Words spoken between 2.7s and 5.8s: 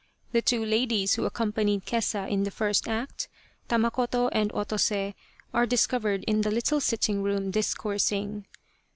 Act, Tamakoto and Otose, are